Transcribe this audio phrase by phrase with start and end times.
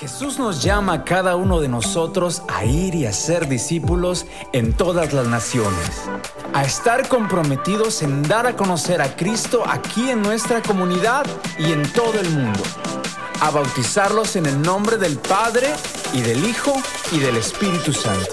[0.00, 4.72] Jesús nos llama a cada uno de nosotros a ir y a ser discípulos en
[4.72, 5.90] todas las naciones,
[6.54, 11.26] a estar comprometidos en dar a conocer a Cristo aquí en nuestra comunidad
[11.58, 12.62] y en todo el mundo,
[13.42, 15.68] a bautizarlos en el nombre del Padre
[16.14, 16.72] y del Hijo
[17.12, 18.32] y del Espíritu Santo.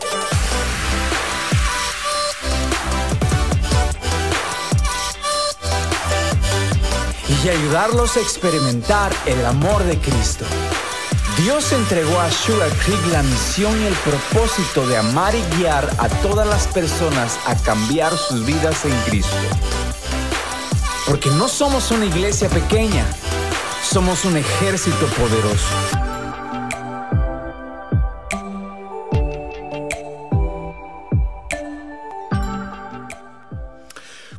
[7.44, 10.46] Y ayudarlos a experimentar el amor de Cristo.
[11.38, 16.10] Dios entregó a Sugar Creek la misión y el propósito de amar y guiar a
[16.24, 19.36] todas las personas a cambiar sus vidas en Cristo.
[21.06, 23.06] Porque no somos una iglesia pequeña,
[23.84, 26.17] somos un ejército poderoso.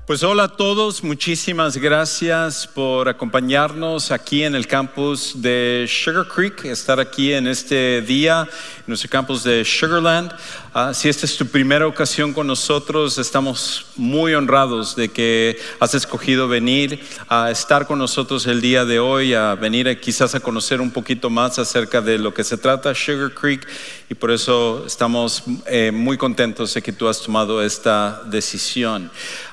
[0.09, 6.65] Pues hola a todos, muchísimas gracias por acompañarnos aquí en el campus de Sugar Creek,
[6.65, 8.49] estar aquí en este día,
[8.79, 10.33] en nuestro campus de Sugarland.
[10.73, 15.93] Ah, si esta es tu primera ocasión con nosotros, estamos muy honrados de que has
[15.93, 20.81] escogido venir a estar con nosotros el día de hoy, a venir quizás a conocer
[20.81, 23.69] un poquito más acerca de lo que se trata Sugar Creek
[24.09, 29.11] y por eso estamos eh, muy contentos de que tú has tomado esta decisión.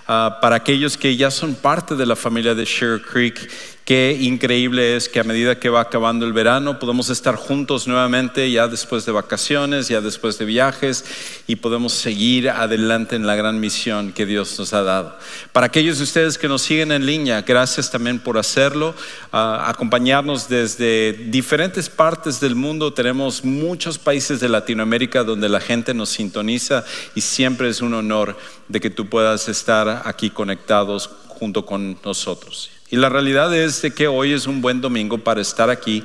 [0.08, 3.50] Ah, para aquellos que ya son parte de la familia de Sugar Creek
[3.86, 8.50] Qué increíble es que a medida que va acabando el verano podemos estar juntos nuevamente
[8.50, 11.06] ya después de vacaciones, ya después de viajes
[11.46, 15.16] y podemos seguir adelante en la gran misión que Dios nos ha dado.
[15.52, 18.96] Para aquellos de ustedes que nos siguen en línea, gracias también por hacerlo,
[19.32, 22.92] acompañarnos desde diferentes partes del mundo.
[22.92, 28.36] Tenemos muchos países de Latinoamérica donde la gente nos sintoniza y siempre es un honor
[28.68, 32.72] de que tú puedas estar aquí conectados junto con nosotros.
[32.96, 36.02] Y la realidad es de que hoy es un buen domingo para estar aquí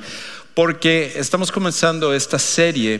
[0.53, 2.99] porque estamos comenzando esta serie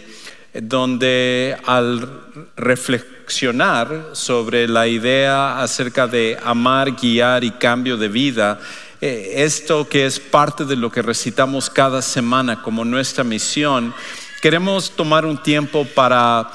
[0.53, 2.08] donde al
[2.56, 8.61] reflexionar sobre la idea acerca de amar, guiar y cambio de vida,
[9.02, 13.94] eh, esto que es parte de lo que recitamos cada semana como nuestra misión,
[14.42, 16.49] queremos tomar un tiempo para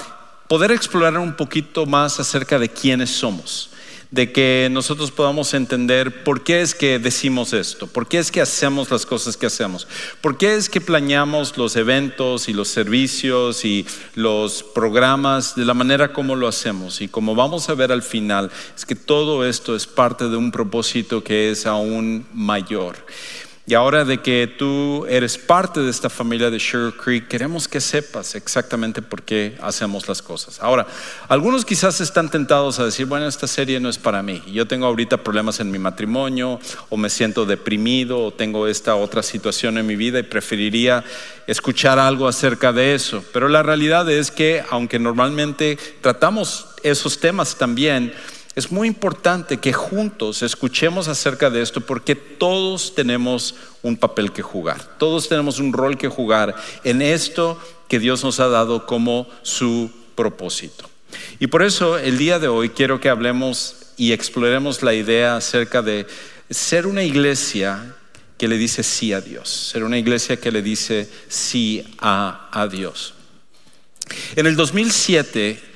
[0.47, 3.69] poder explorar un poquito más acerca de quiénes somos
[4.11, 8.41] de que nosotros podamos entender por qué es que decimos esto, por qué es que
[8.41, 9.87] hacemos las cosas que hacemos,
[10.21, 13.85] por qué es que planeamos los eventos y los servicios y
[14.15, 17.01] los programas de la manera como lo hacemos.
[17.01, 20.51] Y como vamos a ver al final, es que todo esto es parte de un
[20.51, 22.95] propósito que es aún mayor.
[23.69, 27.81] Y ahora de que tú eres parte de esta familia de Sugar Creek, queremos que
[27.81, 30.61] sepas exactamente por qué hacemos las cosas.
[30.61, 30.87] Ahora,
[31.27, 34.41] algunos quizás están tentados a decir, bueno, esta serie no es para mí.
[34.47, 39.21] Yo tengo ahorita problemas en mi matrimonio, o me siento deprimido, o tengo esta otra
[39.21, 41.03] situación en mi vida y preferiría
[41.45, 43.21] escuchar algo acerca de eso.
[43.33, 48.13] Pero la realidad es que, aunque normalmente tratamos esos temas también,
[48.57, 53.53] es muy importante que juntos escuchemos acerca de esto porque todos tenemos
[53.83, 58.39] un papel que jugar, todos tenemos un rol que jugar en esto que Dios nos
[58.39, 60.89] ha dado como su propósito.
[61.39, 65.83] Y por eso el día de hoy quiero que hablemos y exploremos la idea acerca
[65.83, 66.07] de
[66.49, 67.95] ser una iglesia
[68.39, 72.67] que le dice sí a Dios, ser una iglesia que le dice sí a, a
[72.67, 73.13] Dios.
[74.35, 75.66] En el 2007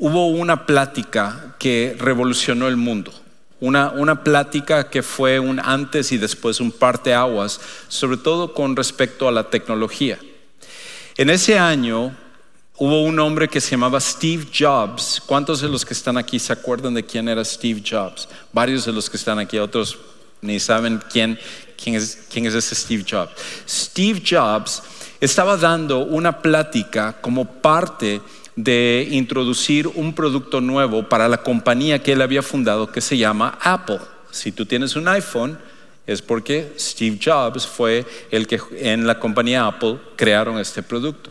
[0.00, 3.12] hubo una plática que revolucionó el mundo.
[3.60, 9.28] Una, una, plática que fue un antes y después un parteaguas, sobre todo con respecto
[9.28, 10.18] a la tecnología.
[11.18, 12.16] En ese año
[12.78, 15.22] hubo un hombre que se llamaba Steve Jobs.
[15.26, 18.26] ¿Cuántos de los que están aquí se acuerdan de quién era Steve Jobs?
[18.50, 19.98] Varios de los que están aquí, otros
[20.40, 21.38] ni saben quién,
[21.76, 23.32] quién, es, quién es ese Steve Jobs.
[23.68, 24.82] Steve Jobs
[25.20, 28.22] estaba dando una plática como parte de
[28.56, 34.00] introducir un producto nuevo para la compañía que él había fundado que se llama Apple.
[34.30, 35.58] Si tú tienes un iPhone,
[36.06, 41.30] es porque Steve Jobs fue el que en la compañía Apple crearon este producto.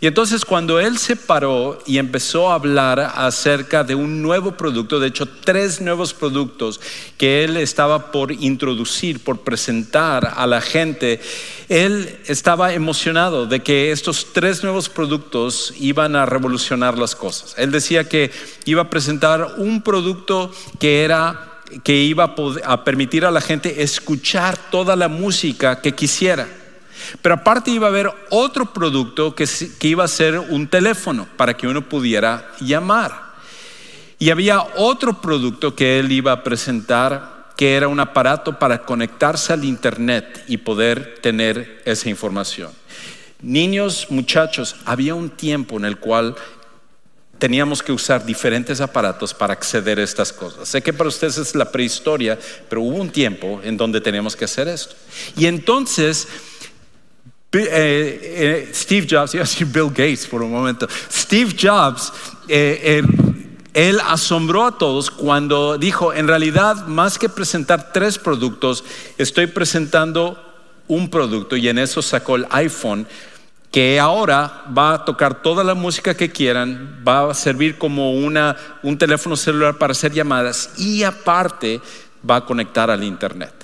[0.00, 4.98] Y entonces cuando él se paró y empezó a hablar acerca de un nuevo producto,
[4.98, 6.80] de hecho tres nuevos productos
[7.18, 11.20] que él estaba por introducir, por presentar a la gente,
[11.68, 17.54] él estaba emocionado de que estos tres nuevos productos iban a revolucionar las cosas.
[17.56, 18.30] Él decía que
[18.64, 21.48] iba a presentar un producto que era
[21.84, 22.34] que iba
[22.64, 26.46] a permitir a la gente escuchar toda la música que quisiera
[27.20, 29.46] pero aparte iba a haber otro producto que,
[29.82, 33.32] iba a ser un teléfono para que uno pudiera llamar.
[34.18, 39.52] Y había otro producto que él iba a presentar que era un aparato para conectarse
[39.52, 42.70] al Internet y poder tener esa información.
[43.42, 46.36] niños, muchachos, había un tiempo en el cual
[47.42, 50.68] teníamos que usar diferentes aparatos para acceder a estas cosas.
[50.68, 52.38] Sé que para ustedes es la prehistoria,
[52.68, 54.94] pero hubo un tiempo en donde teníamos que hacer esto.
[55.36, 56.28] Y entonces,
[57.52, 62.12] eh, eh, Steve Jobs, iba a decir Bill Gates por un momento, Steve Jobs,
[62.48, 63.02] eh,
[63.74, 68.84] él asombró a todos cuando dijo, en realidad, más que presentar tres productos,
[69.16, 70.38] estoy presentando
[70.88, 73.06] un producto y en eso sacó el iPhone
[73.70, 78.54] que ahora va a tocar toda la música que quieran, va a servir como una,
[78.82, 81.80] un teléfono celular para hacer llamadas y aparte
[82.28, 83.61] va a conectar al Internet.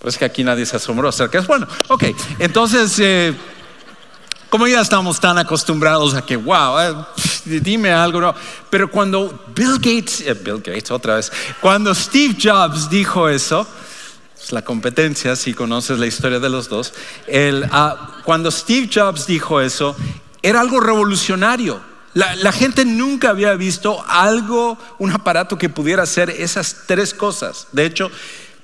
[0.00, 1.68] Pues que aquí nadie se asombró acerca es bueno.
[1.88, 2.04] Ok,
[2.38, 3.34] entonces, eh,
[4.48, 6.94] como ya estamos tan acostumbrados a que, wow, eh,
[7.60, 8.34] dime algo, no.
[8.70, 11.30] Pero cuando Bill Gates, eh, Bill Gates otra vez,
[11.60, 13.66] cuando Steve Jobs dijo eso,
[14.50, 16.94] la competencia, si conoces la historia de los dos.
[17.70, 19.94] Ah, cuando Steve Jobs dijo eso,
[20.42, 21.80] era algo revolucionario.
[22.14, 27.68] La, gente nunca había visto algo, un aparato que pudiera hacer esas tres cosas.
[27.70, 28.10] De hecho,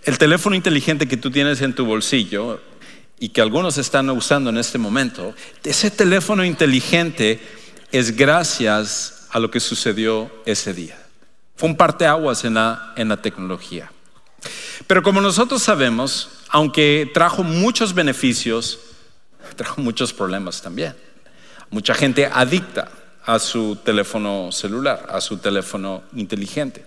[0.07, 2.61] el teléfono inteligente que tú tienes en tu bolsillo
[3.19, 7.41] y que algunos están usando en este momento, ese teléfono inteligente
[7.91, 10.97] es gracias a lo que sucedió ese día.
[11.57, 13.91] Fue un parteaguas en la, en la tecnología.
[14.87, 18.79] Pero como nosotros sabemos, aunque trajo muchos beneficios,
[19.57, 20.95] trajo muchos problemas también.
[21.71, 22.91] Mucha gente adicta
[23.25, 26.85] a su teléfono celular, a su teléfono inteligente.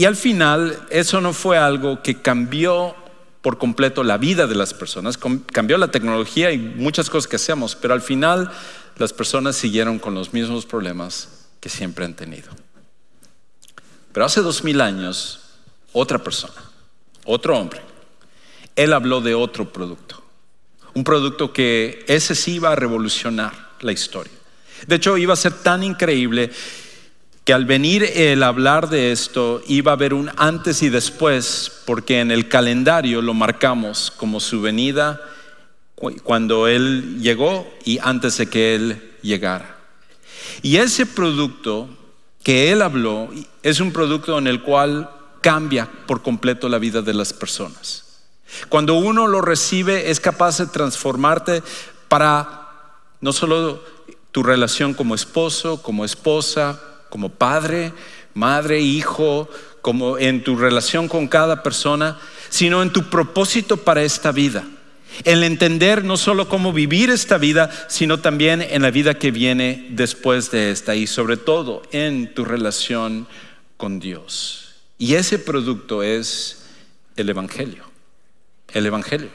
[0.00, 2.96] Y al final, eso no fue algo que cambió
[3.42, 7.76] por completo la vida de las personas, cambió la tecnología y muchas cosas que hacemos,
[7.76, 8.50] pero al final
[8.96, 12.48] las personas siguieron con los mismos problemas que siempre han tenido.
[14.14, 15.40] Pero hace dos mil años
[15.92, 16.62] otra persona,
[17.26, 17.82] otro hombre.
[18.76, 20.24] Él habló de otro producto,
[20.94, 24.32] un producto que ese sí iba a revolucionar la historia.
[24.86, 26.50] De hecho, iba a ser tan increíble
[27.44, 32.20] que al venir el hablar de esto iba a haber un antes y después, porque
[32.20, 35.20] en el calendario lo marcamos como su venida
[36.22, 39.76] cuando Él llegó y antes de que Él llegara.
[40.62, 41.88] Y ese producto
[42.42, 43.28] que Él habló
[43.62, 45.10] es un producto en el cual
[45.40, 48.04] cambia por completo la vida de las personas.
[48.68, 51.62] Cuando uno lo recibe es capaz de transformarte
[52.08, 52.68] para
[53.20, 53.82] no solo
[54.32, 57.92] tu relación como esposo, como esposa, como padre,
[58.32, 59.48] madre, hijo,
[59.82, 62.18] como en tu relación con cada persona,
[62.48, 64.64] sino en tu propósito para esta vida.
[65.24, 69.88] El entender no solo cómo vivir esta vida, sino también en la vida que viene
[69.90, 73.26] después de esta y sobre todo en tu relación
[73.76, 74.76] con Dios.
[74.98, 76.62] Y ese producto es
[77.16, 77.84] el Evangelio.
[78.72, 79.30] El Evangelio.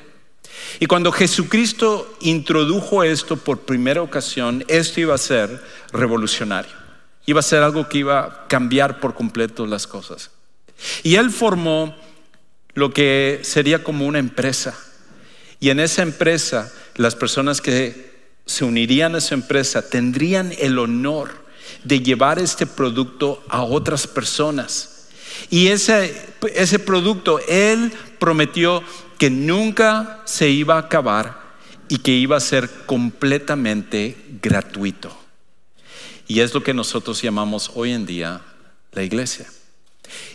[0.80, 5.62] Y cuando Jesucristo introdujo esto por primera ocasión, esto iba a ser
[5.92, 6.85] revolucionario.
[7.26, 10.32] Iba a ser algo que iba a cambiar por completo las cosas.
[11.04, 11.96] Y él formó
[12.74, 14.78] lo que sería como una empresa.
[15.60, 18.14] Y en esa empresa, las personas que
[18.46, 21.46] se unirían a esa empresa tendrían el honor
[21.84, 24.96] de llevar este producto a otras personas
[25.50, 26.16] y ese,
[26.54, 28.84] ese producto, Él prometió
[29.18, 31.40] que nunca se iba a acabar
[31.88, 35.25] y que iba a ser completamente gratuito.
[36.28, 38.42] Y es lo que nosotros llamamos hoy en día
[38.92, 39.46] la iglesia.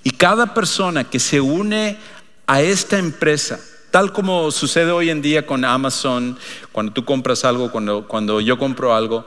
[0.03, 1.99] Y cada persona que se une
[2.47, 6.39] a esta empresa, tal como sucede hoy en día con Amazon,
[6.73, 9.27] cuando tú compras algo, cuando, cuando yo compro algo,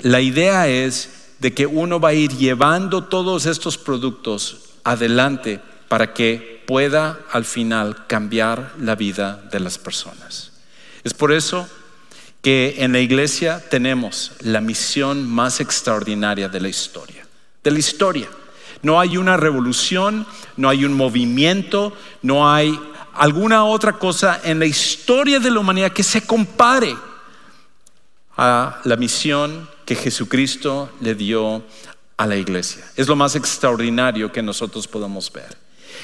[0.00, 6.12] la idea es de que uno va a ir llevando todos estos productos adelante para
[6.12, 10.52] que pueda al final cambiar la vida de las personas.
[11.02, 11.68] Es por eso
[12.42, 17.26] que en la iglesia tenemos la misión más extraordinaria de la historia,
[17.62, 18.28] de la historia.
[18.82, 22.78] No hay una revolución, no hay un movimiento, no hay
[23.12, 26.96] alguna otra cosa en la historia de la humanidad que se compare
[28.36, 31.62] a la misión que Jesucristo le dio
[32.16, 32.84] a la iglesia.
[32.96, 35.58] Es lo más extraordinario que nosotros podemos ver.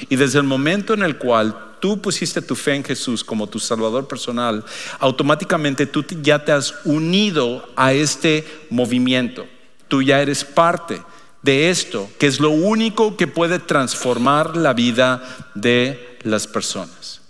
[0.09, 3.59] Y desde el momento en el cual tú pusiste tu fe en Jesús como tu
[3.59, 4.63] Salvador personal,
[4.99, 9.45] automáticamente tú ya te has unido a este movimiento.
[9.87, 11.01] Tú ya eres parte
[11.41, 15.23] de esto, que es lo único que puede transformar la vida
[15.55, 17.21] de las personas.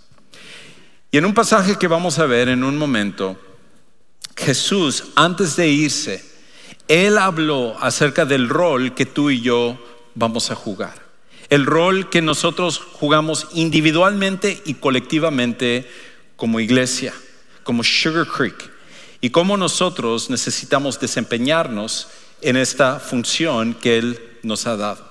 [1.10, 3.38] Y en un pasaje que vamos a ver en un momento,
[4.36, 6.24] Jesús, antes de irse,
[6.86, 9.78] él habló acerca del rol que tú y yo
[10.14, 11.07] vamos a jugar.
[11.50, 15.90] El rol que nosotros jugamos individualmente y colectivamente
[16.36, 17.14] como iglesia,
[17.64, 18.70] como Sugar Creek
[19.20, 22.08] y cómo nosotros necesitamos desempeñarnos
[22.42, 25.08] en esta función que Él nos ha dado.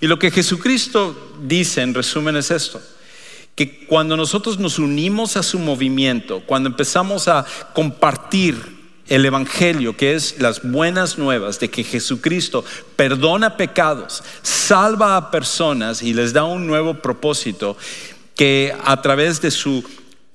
[0.00, 2.80] Y lo que Jesucristo dice en resumen es esto,
[3.54, 10.14] que cuando nosotros nos unimos a su movimiento, cuando empezamos a compartir el Evangelio, que
[10.14, 12.64] es las buenas nuevas de que Jesucristo
[12.96, 17.76] perdona pecados, salva a personas y les da un nuevo propósito,
[18.34, 19.84] que a través de su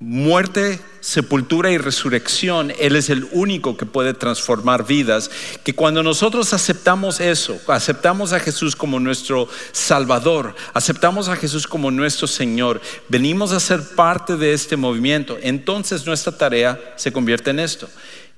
[0.02, 5.30] muerte, sepultura y resurrección, Él es el único que puede transformar vidas,
[5.66, 11.92] que cuando nosotros aceptamos eso, aceptamos a Jesús como nuestro Salvador, aceptamos a Jesús como
[11.92, 17.60] nuestro Señor, venimos a ser parte de este movimiento, entonces nuestra tarea se convierte en
[17.60, 17.90] esto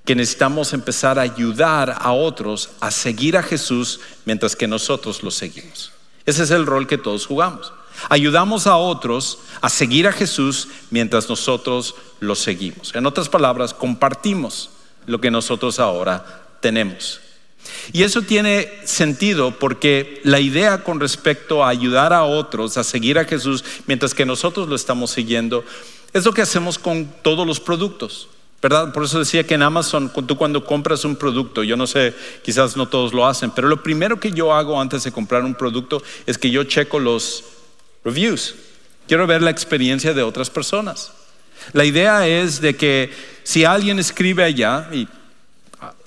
[0.05, 5.31] que necesitamos empezar a ayudar a otros a seguir a Jesús mientras que nosotros lo
[5.31, 5.91] seguimos.
[6.25, 7.74] Ese es el rol que todos jugamos.
[8.10, 12.96] Ayudamos a otros a seguir a Jesús mientras nosotros lo seguimos.
[12.96, 14.70] En otras palabras, compartimos
[15.05, 17.22] lo que nosotros ahora tenemos.
[17.93, 23.20] Y eso tiene sentido porque la idea con respecto a ayudar a otros a seguir
[23.20, 25.63] a Jesús mientras que nosotros lo estamos siguiendo
[26.13, 28.29] es lo que hacemos con todos los productos.
[28.62, 28.94] ¿Verdad?
[28.94, 32.13] Por eso decía que en Amazon, tú cuando compras un producto, yo no sé,
[32.44, 35.56] quizás no todos lo hacen, pero lo primero que yo hago antes de comprar un
[35.56, 37.44] producto es que yo checo los
[38.06, 38.56] reviews.
[39.08, 41.12] Quiero ver la experiencia de otras personas.
[41.74, 43.12] La idea es de que
[43.44, 45.08] si alguien escribe allá, y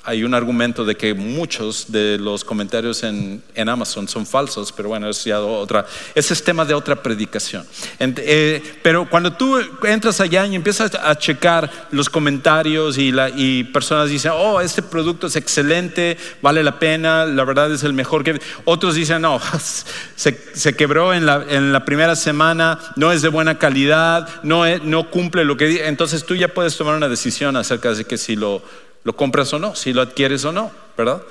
[0.05, 5.09] hay un argumento de que muchos de los comentarios en, Amazon son falsos, pero bueno,
[5.09, 7.67] es ya otra, ese es tema de otra predicación.
[7.99, 13.65] Eh, pero cuando tú entras allá y empiezas a checar los comentarios y, la, y
[13.65, 18.23] personas dicen, oh, este producto es excelente, vale la pena, la verdad es el mejor
[18.23, 18.39] que...
[18.67, 19.41] Otros dicen, no,
[20.17, 24.65] se, se quebró en la, en la, primera semana, no es de buena calidad, no,
[24.81, 25.87] no cumple lo que...
[25.87, 28.63] Entonces tú ya puedes tomar una decisión acerca de que si lo
[29.05, 31.23] lo compras o no, si lo adquieres o no, ¿verdad?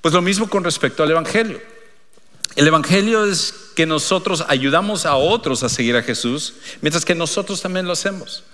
[0.00, 1.60] Pues lo mismo con respecto al Evangelio.
[2.56, 7.60] El Evangelio es que nosotros ayudamos a otros a seguir a Jesús, mientras que nosotros
[7.62, 8.44] también lo hacemos.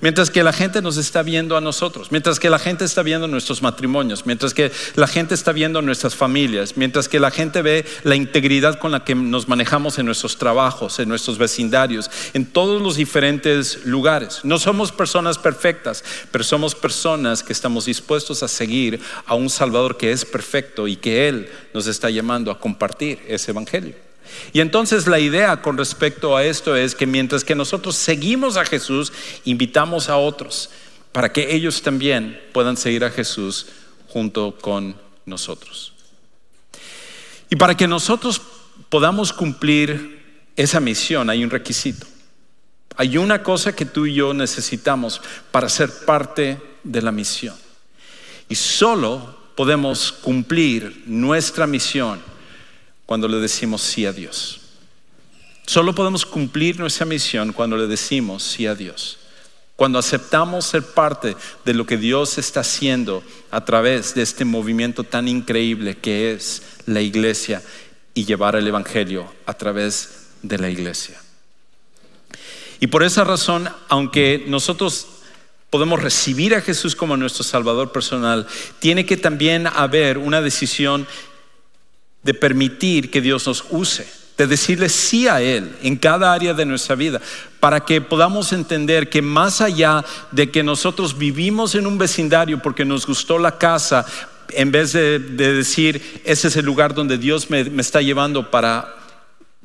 [0.00, 3.28] Mientras que la gente nos está viendo a nosotros, mientras que la gente está viendo
[3.28, 7.84] nuestros matrimonios, mientras que la gente está viendo nuestras familias, mientras que la gente ve
[8.02, 12.82] la integridad con la que nos manejamos en nuestros trabajos, en nuestros vecindarios, en todos
[12.82, 14.40] los diferentes lugares.
[14.42, 19.96] No somos personas perfectas, pero somos personas que estamos dispuestos a seguir a un Salvador
[19.96, 24.13] que es perfecto y que Él nos está llamando a compartir ese Evangelio.
[24.52, 28.64] Y entonces la idea con respecto a esto es que mientras que nosotros seguimos a
[28.64, 29.12] Jesús,
[29.44, 30.70] invitamos a otros
[31.12, 33.66] para que ellos también puedan seguir a Jesús
[34.08, 35.92] junto con nosotros.
[37.50, 38.40] Y para que nosotros
[38.88, 40.22] podamos cumplir
[40.56, 42.06] esa misión hay un requisito.
[42.96, 47.56] Hay una cosa que tú y yo necesitamos para ser parte de la misión.
[48.48, 52.20] Y solo podemos cumplir nuestra misión
[53.06, 54.60] cuando le decimos sí a Dios.
[55.66, 59.18] Solo podemos cumplir nuestra misión cuando le decimos sí a Dios.
[59.76, 65.02] Cuando aceptamos ser parte de lo que Dios está haciendo a través de este movimiento
[65.02, 67.62] tan increíble que es la iglesia
[68.14, 71.20] y llevar el Evangelio a través de la iglesia.
[72.78, 75.08] Y por esa razón, aunque nosotros
[75.70, 78.46] podemos recibir a Jesús como nuestro Salvador personal,
[78.78, 81.08] tiene que también haber una decisión
[82.24, 86.64] de permitir que Dios nos use, de decirle sí a Él en cada área de
[86.64, 87.20] nuestra vida,
[87.60, 92.84] para que podamos entender que más allá de que nosotros vivimos en un vecindario porque
[92.84, 94.04] nos gustó la casa,
[94.50, 99.03] en vez de, decir, ese es el lugar donde Dios me está llevando para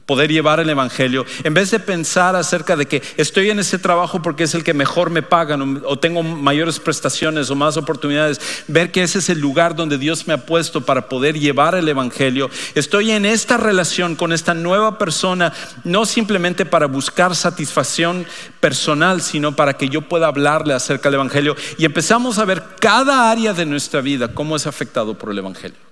[0.10, 4.24] poder llevar el Evangelio, en vez de pensar acerca de que estoy en ese trabajo
[4.24, 8.92] porque es el que mejor me pagan o tengo mayores prestaciones o más oportunidades, ver
[8.92, 12.50] que ese es el lugar donde Dios me ha puesto para poder llevar el Evangelio.
[12.74, 18.26] Estoy en esta relación con esta nueva persona, no simplemente para buscar satisfacción
[18.60, 21.56] personal, sino para que yo pueda hablarle acerca del Evangelio.
[21.78, 25.89] Y empezamos a ver cada área de nuestra vida cómo es afectado por el Evangelio.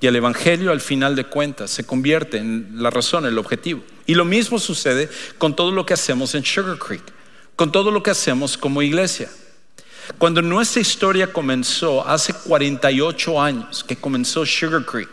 [0.00, 3.82] Y el Evangelio al final de cuentas se convierte en la razón, el objetivo.
[4.04, 7.02] Y lo mismo sucede con todo lo que hacemos en Sugar Creek,
[7.56, 9.30] con todo lo que hacemos como iglesia.
[10.18, 15.08] Cuando nuestra historia comenzó hace 48 años que comenzó Sugar Creek,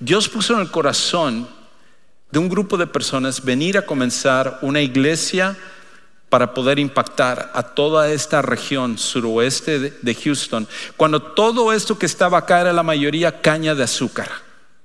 [0.00, 1.48] Dios puso en el corazón
[2.30, 5.56] de un grupo de personas venir a comenzar una iglesia
[6.34, 12.38] para poder impactar a toda esta región suroeste de Houston, cuando todo esto que estaba
[12.38, 14.28] acá era la mayoría caña de azúcar.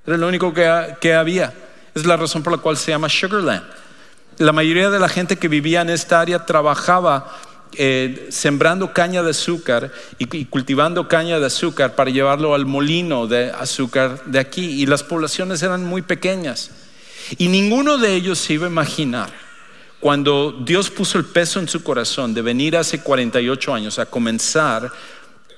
[0.05, 1.51] Era lo único que, que había.
[1.95, 3.63] Es la razón por la cual se llama Sugarland.
[4.37, 7.35] La mayoría de la gente que vivía en esta área trabajaba
[7.73, 13.25] eh, sembrando caña de azúcar y, y cultivando caña de azúcar para llevarlo al molino
[13.25, 14.83] de azúcar de aquí.
[14.83, 16.69] Y las poblaciones eran muy pequeñas.
[17.39, 19.48] Y ninguno de ellos se iba a imaginar
[19.99, 24.91] cuando Dios puso el peso en su corazón de venir hace 48 años a comenzar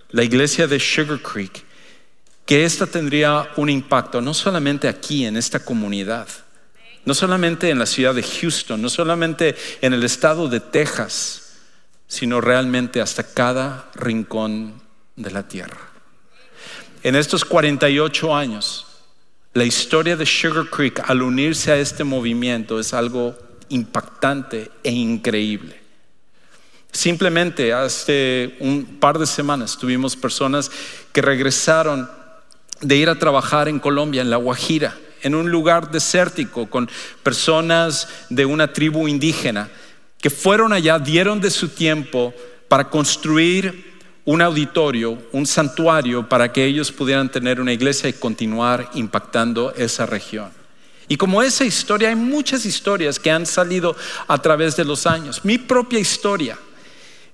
[0.10, 1.64] la iglesia de Sugar Creek,
[2.46, 6.28] que esta tendría un impacto no solamente aquí en esta comunidad,
[7.06, 11.54] no solamente en la ciudad de Houston, no solamente en el estado de Texas,
[12.08, 14.82] sino realmente hasta cada rincón
[15.16, 15.80] de la tierra.
[17.04, 18.86] En estos 48 años,
[19.54, 23.38] la historia de Sugar Creek al unirse a este movimiento es algo
[23.72, 25.80] impactante e increíble.
[26.92, 30.70] Simplemente hace un par de semanas tuvimos personas
[31.12, 32.10] que regresaron
[32.82, 36.90] de ir a trabajar en Colombia, en La Guajira, en un lugar desértico con
[37.24, 39.70] personas de una tribu indígena
[40.18, 42.34] que fueron allá, dieron de su tiempo
[42.68, 43.92] para construir
[44.26, 50.06] un auditorio, un santuario para que ellos pudieran tener una iglesia y continuar impactando esa
[50.06, 50.61] región.
[51.12, 53.98] Y como esa historia, hay muchas historias que han salido
[54.30, 55.44] a través de los años.
[55.44, 56.58] Mi propia historia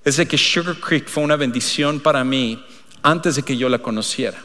[0.04, 2.66] es de que Sugar Creek fue una bendición para mí
[3.04, 4.44] antes de que yo la conociera.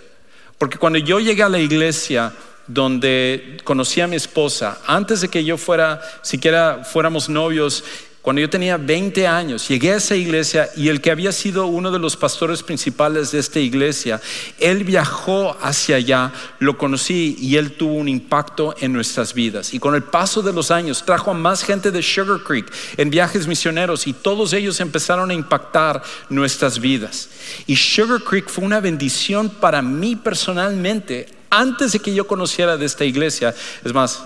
[0.59, 2.31] Porque cuando yo llegué a la iglesia
[2.67, 7.85] donde conocí a mi esposa, antes de que yo fuera, siquiera fuéramos novios,
[8.23, 11.91] cuando yo tenía 20 años, llegué a esa iglesia y el que había sido uno
[11.91, 14.21] de los pastores principales de esta iglesia,
[14.61, 19.75] él viajó hacia allá, lo conocí y él tuvo un impacto en nuestras vidas.
[19.75, 23.11] Y con el paso de los años trajo a más gente de Sugar Creek en
[23.11, 27.29] viajes misioneros y todos ellos empezaron a impactar nuestras vidas.
[27.67, 32.87] Y Sugar Creek fue una bendición para mí personalmente antes de que yo conociera de
[32.87, 33.53] esta iglesia.
[33.85, 34.23] Es más,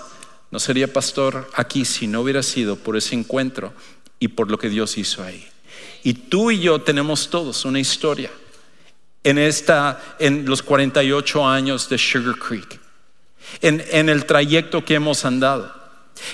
[0.51, 3.73] no sería pastor aquí si no hubiera sido por ese encuentro
[4.19, 5.47] y por lo que Dios hizo ahí.
[6.03, 8.31] Y tú y yo tenemos todos una historia
[9.23, 12.79] en esta en los 48 años de Sugar Creek.
[13.61, 15.73] En, en el trayecto que hemos andado.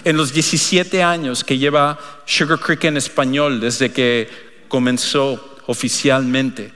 [0.04, 4.30] En los 17 años que lleva Sugar Creek en español desde que
[4.67, 6.73] comenzó oficialmente.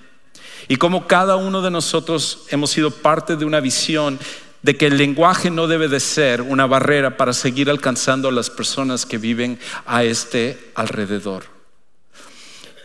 [0.67, 4.19] Y como cada uno de nosotros hemos sido parte de una visión
[4.61, 8.49] de que el lenguaje no debe de ser una barrera para seguir alcanzando a las
[8.49, 11.45] personas que viven a este alrededor.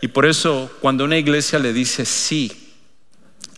[0.01, 2.75] Y por eso cuando una iglesia le dice sí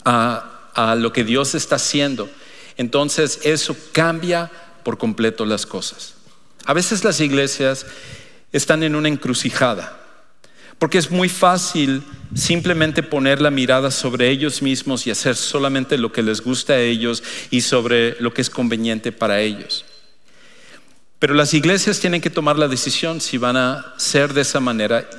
[0.03, 2.29] a, a lo que Dios está haciendo,
[2.77, 4.51] entonces eso cambia
[4.83, 6.13] por completo las cosas.
[6.65, 7.85] A veces las iglesias
[8.51, 10.04] están en una encrucijada.
[10.79, 16.11] Porque es muy fácil simplemente poner la mirada sobre ellos mismos y hacer solamente lo
[16.11, 19.85] que les gusta a ellos y sobre lo que es conveniente para ellos.
[21.19, 25.09] Pero las iglesias tienen que tomar la decisión si van a ser de esa manera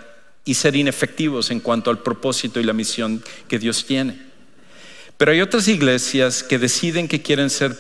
[0.45, 4.21] y ser inefectivos en cuanto al propósito y la misión que Dios tiene.
[5.17, 7.77] Pero hay otras iglesias que deciden que quieren ser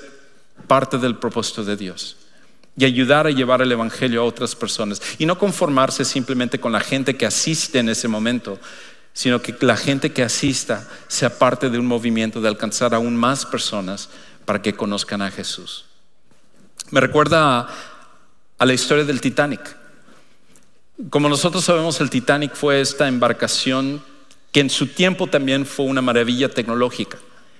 [0.67, 2.17] parte del propósito de Dios
[2.77, 5.01] y ayudar a llevar el Evangelio a otras personas.
[5.19, 8.59] Y no conformarse simplemente con la gente que asiste en ese momento,
[9.13, 13.47] sino que la gente que asista sea parte de un movimiento de alcanzar aún más
[13.47, 14.11] personas
[14.45, 15.87] para que conozcan a Jesús.
[16.91, 17.67] Me recuerda
[18.59, 19.77] a, la historia del Titanic.
[21.09, 24.03] Como nosotros sabemos, el Titanic fue esta embarcación
[24.53, 27.19] que en su tiempo también fue una maravilla tecnológica.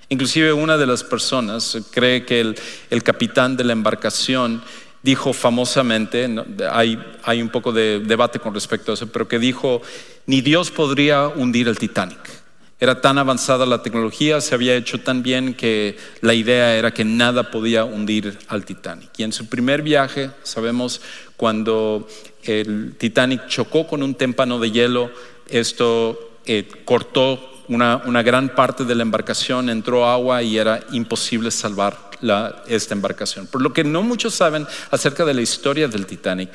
[0.09, 4.63] Inclusive una de las personas cree que el, el capitán de la embarcación
[5.07, 6.27] dijo famosamente,
[6.69, 9.81] hay, hay un poco de debate con respecto a eso, pero que dijo,
[10.25, 12.19] ni Dios podría hundir el Titanic.
[12.77, 17.05] Era tan avanzada la tecnología, se había hecho tan bien que la idea era que
[17.05, 19.11] nada podía hundir al Titanic.
[19.17, 20.99] Y en su primer viaje, sabemos,
[21.37, 22.05] cuando
[22.43, 25.09] el Titanic chocó con un témpano de hielo,
[25.47, 31.51] esto eh, cortó una, una, gran parte de la embarcación, entró agua y era imposible
[31.51, 32.07] salvar
[32.67, 33.47] esta embarcación.
[33.47, 36.49] Por lo que no muchos saben acerca de la historia del Titanic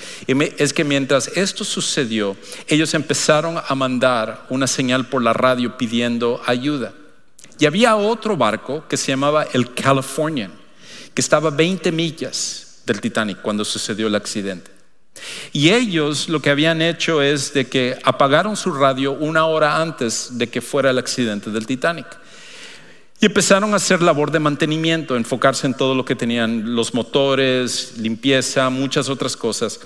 [0.58, 6.40] es que mientras esto sucedió, ellos empezaron a mandar una señal por la radio pidiendo
[6.46, 6.92] ayuda.
[7.58, 10.52] Y había otro barco que se llamaba el Californian,
[11.14, 14.81] que estaba 20 millas del Titanic cuando sucedió el accidente.
[15.52, 20.38] Y ellos lo que habían hecho es de que apagaron su radio una hora antes
[20.38, 22.06] de que fuera el accidente del Titanic.
[23.20, 27.94] Y empezaron a hacer labor de mantenimiento, enfocarse en todo lo que tenían, los motores,
[27.98, 29.78] limpieza, muchas otras cosas.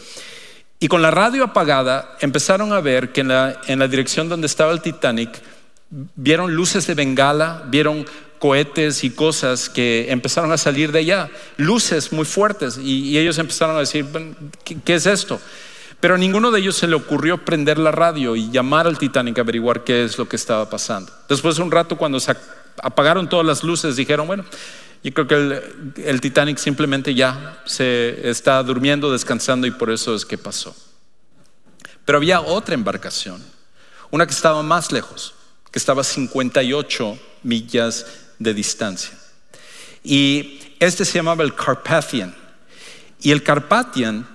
[0.79, 4.47] Y con la radio apagada empezaron a ver que en la, en la dirección donde
[4.47, 5.43] estaba el Titanic
[5.91, 8.07] vieron luces de bengala, vieron
[8.39, 13.77] cohetes y cosas que empezaron a salir de allá, luces muy fuertes, y, ellos empezaron
[13.77, 14.07] a decir,
[14.65, 15.41] ¿qué, ¿qué, es esto?
[16.01, 19.39] Pero a ninguno de ellos se le ocurrió prender la radio y llamar al Titanic
[19.39, 21.11] a averiguar qué es lo que estaba pasando.
[21.29, 22.35] Después de un rato, cuando se
[22.83, 24.45] apagaron todas las luces, dijeron, bueno,
[25.03, 30.15] yo creo que el, el, Titanic simplemente ya se está durmiendo, descansando y por eso
[30.15, 30.77] es que pasó.
[32.05, 33.43] Pero había otra embarcación,
[34.11, 35.35] una que estaba más lejos,
[35.71, 38.07] que estaba a 58 millas
[38.39, 39.17] de distancia.
[40.03, 42.35] Y este se llamaba el Carpathian.
[43.21, 44.27] Y el Carpathian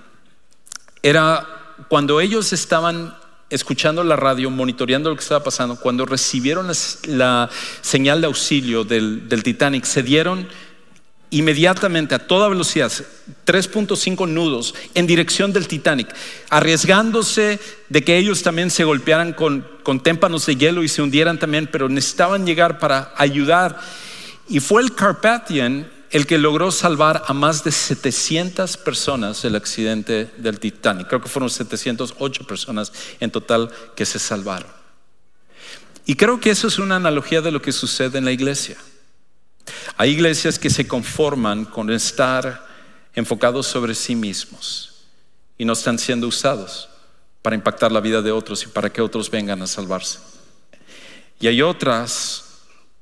[1.02, 3.16] era cuando ellos estaban
[3.48, 6.70] escuchando la radio, monitoreando lo que estaba pasando, cuando recibieron
[7.06, 7.50] la,
[7.82, 10.48] señal de auxilio del, del, Titanic, se dieron
[11.32, 12.92] inmediatamente a toda velocidad,
[13.46, 16.14] 3.5 nudos en dirección del Titanic,
[16.50, 21.38] arriesgándose de que ellos también se golpearan con, con témpanos de hielo y se hundieran
[21.38, 23.80] también, pero necesitaban llegar para ayudar.
[24.48, 30.30] Y fue el Carpathian el que logró salvar a más de 700 personas del accidente
[30.36, 31.08] del Titanic.
[31.08, 34.68] Creo que fueron 708 personas en total que se salvaron.
[36.04, 38.76] Y creo que eso es una analogía de lo que sucede en la iglesia.
[39.96, 42.66] Hay iglesias que se conforman con estar
[43.14, 45.06] enfocados sobre sí mismos
[45.58, 46.88] y no están siendo usados
[47.42, 50.18] para impactar la vida de otros y para que otros vengan a salvarse.
[51.40, 52.44] Y hay otras,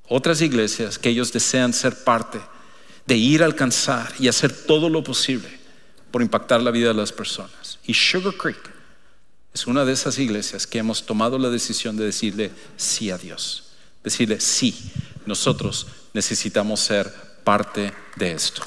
[0.08, 2.40] otras iglesias que ellos desean ser parte
[3.06, 5.48] de ir a alcanzar y hacer todo lo posible
[6.10, 7.78] por impactar la vida de las personas.
[7.86, 8.70] Y Sugar Creek
[9.52, 13.64] es una de esas iglesias que hemos tomado la decisión de decirle sí a Dios.
[14.02, 14.74] Decirle sí,
[15.26, 17.12] nosotros necesitamos ser
[17.44, 18.62] parte de esto.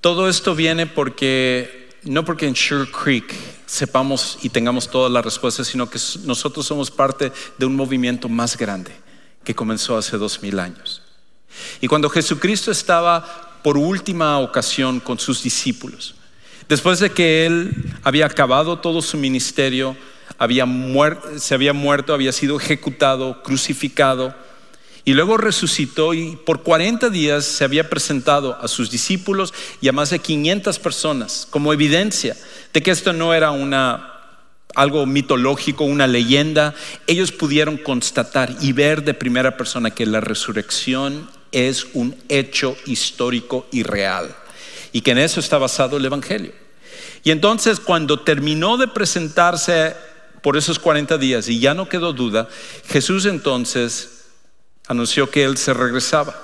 [0.00, 3.34] Todo esto viene porque, no porque en Sugar Creek
[3.66, 8.56] sepamos y tengamos todas las respuestas, sino que nosotros somos parte de un movimiento más
[8.56, 8.92] grande
[9.44, 11.02] que comenzó hace dos mil años.
[11.80, 16.14] Y cuando Jesucristo estaba por última ocasión con sus discípulos,
[16.68, 19.96] después de que Él había acabado todo su ministerio,
[20.38, 20.66] había
[21.38, 24.34] se había muerto, había sido ejecutado, crucificado,
[25.04, 29.92] y luego resucitó y por 40 días se había presentado a sus discípulos y a
[29.92, 32.36] más de 500 personas como evidencia
[32.74, 34.14] de que esto no era una
[34.74, 36.74] algo mitológico, una leyenda,
[37.06, 43.66] ellos pudieron constatar y ver de primera persona que la resurrección es un hecho histórico
[43.72, 44.36] y real
[44.92, 46.52] y que en eso está basado el Evangelio.
[47.24, 49.96] Y entonces cuando terminó de presentarse
[50.42, 52.48] por esos 40 días y ya no quedó duda,
[52.86, 54.26] Jesús entonces
[54.86, 56.34] anunció que él se regresaba.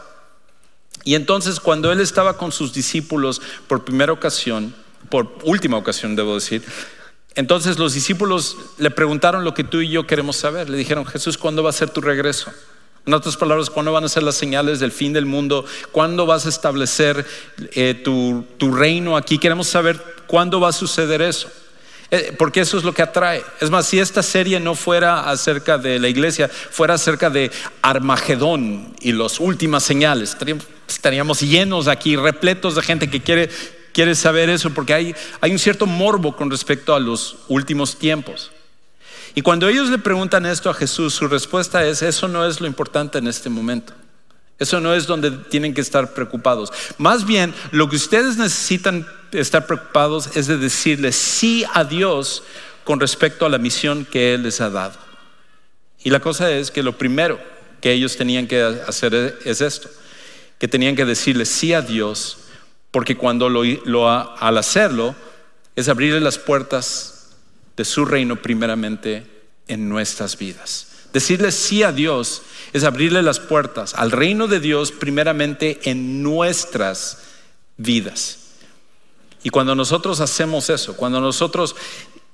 [1.04, 4.74] Y entonces cuando él estaba con sus discípulos por primera ocasión,
[5.11, 6.64] por última ocasión debo decir,
[7.35, 10.70] entonces los discípulos le preguntaron lo que tú y yo queremos saber.
[10.70, 12.52] Le dijeron, Jesús, ¿cuándo va a ser tu regreso?
[13.07, 15.67] En otras palabras, ¿cuándo van a ser las señales del fin del mundo?
[15.93, 17.27] ¿Cuándo vas a establecer
[17.73, 19.37] eh, tu, reino aquí?
[19.37, 21.51] Queremos saber cuándo va a suceder eso.
[22.11, 23.43] Eh, porque eso es lo que atrae.
[23.61, 27.51] Es más, si esta serie no fuera acerca de la iglesia, fuera acerca de
[27.83, 30.35] Armagedón y las últimas señales,
[30.88, 33.21] estaríamos llenos aquí, repletos de gente que
[33.93, 38.51] quiere saber eso porque hay, hay un cierto morbo con respecto a los últimos tiempos.
[39.35, 42.66] Y cuando ellos le preguntan esto a Jesús, su respuesta es, eso no es lo
[42.66, 43.92] importante en este momento.
[44.59, 46.73] Eso no es donde tienen que estar preocupados.
[46.97, 52.44] Más bien, lo que ustedes necesitan estar preocupados es de decirle sí a Dios
[52.85, 54.99] con respecto a la misión que Él les ha dado.
[56.05, 57.40] Y la cosa es que lo primero
[57.81, 59.88] que ellos tenían que hacer es esto,
[60.59, 62.38] que tenían que decirle sí a Dios
[62.94, 65.16] porque cuando lo, al hacerlo
[65.75, 67.13] es abrirle las puertas
[67.76, 69.26] de su reino primeramente
[69.66, 70.88] en nuestras vidas.
[71.12, 77.18] Decirle sí a Dios es abrirle las puertas al reino de Dios primeramente en nuestras
[77.76, 78.38] vidas.
[79.44, 81.76] Y cuando nosotros hacemos eso, cuando nosotros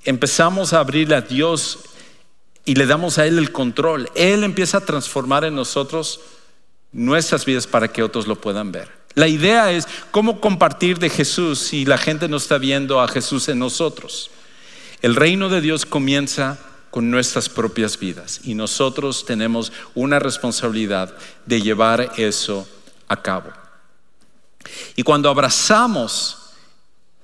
[0.05, 1.81] empezamos a abrirle a Dios
[2.65, 6.21] y le damos a Él el control, Él empieza a transformar en nosotros
[6.93, 9.01] nuestras vidas para que otros lo puedan ver.
[9.15, 13.49] La idea es cómo compartir de Jesús si la gente no está viendo a Jesús
[13.49, 14.31] en nosotros.
[15.03, 16.59] El reino de Dios comienza
[16.91, 21.15] con nuestras propias vidas y nosotros tenemos una responsabilidad
[21.47, 22.69] de llevar eso
[23.09, 23.51] a cabo.
[24.97, 26.37] Y cuando abrazamos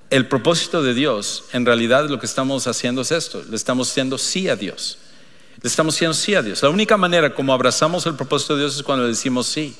[0.09, 4.17] el propósito de Dios, en realidad lo que estamos haciendo es esto, le estamos diciendo
[4.17, 4.97] sí a Dios.
[5.61, 6.61] Le estamos diciendo sí a Dios.
[6.61, 9.75] La única manera como abrazamos el propósito de Dios es cuando le decimos sí.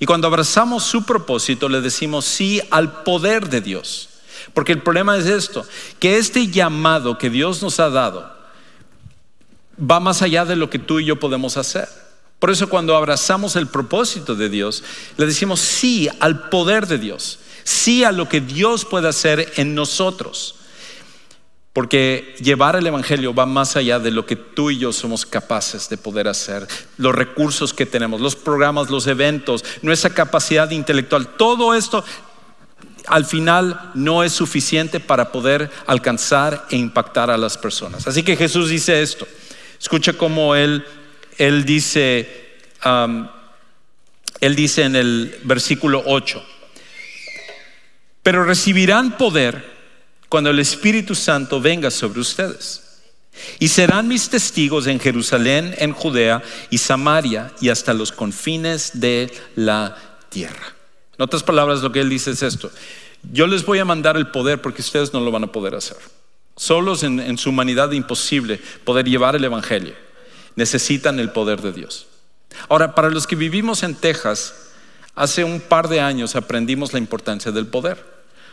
[0.00, 4.08] Y cuando abrazamos su propósito, le decimos sí al poder de Dios.
[4.52, 5.66] Porque el problema es esto,
[5.98, 8.34] que este llamado que Dios nos ha dado
[9.78, 11.88] va más allá de lo que tú y yo podemos hacer.
[12.38, 14.82] Por eso cuando abrazamos el propósito de Dios,
[15.16, 19.74] le decimos sí al poder de Dios, sí a lo que Dios puede hacer en
[19.74, 20.56] nosotros.
[21.72, 25.88] Porque llevar el Evangelio va más allá de lo que tú y yo somos capaces
[25.88, 31.74] de poder hacer, los recursos que tenemos, los programas, los eventos, nuestra capacidad intelectual, todo
[31.74, 32.04] esto
[33.06, 38.06] al final no es suficiente para poder alcanzar e impactar a las personas.
[38.06, 39.26] Así que Jesús dice esto.
[39.80, 40.84] Escucha cómo él,
[41.36, 42.56] él dice,
[44.40, 46.42] él dice en el versículo 8,
[48.22, 49.74] pero recibirán poder
[50.28, 52.80] cuando el Espíritu Santo venga sobre ustedes.
[53.58, 59.30] Y serán mis testigos en Jerusalén, en Judea y Samaria y hasta los confines de
[59.56, 59.96] la
[60.28, 60.73] tierra.
[61.18, 62.70] En otras palabras, lo que él dice es esto.
[63.32, 65.96] Yo les voy a mandar el poder porque ustedes no lo van a poder hacer.
[66.56, 69.94] Solos en, su humanidad imposible poder llevar el Evangelio.
[70.56, 72.06] Necesitan el poder de Dios.
[72.68, 74.70] Ahora, para los que vivimos en Texas,
[75.14, 78.04] hace un par de años aprendimos la importancia del poder.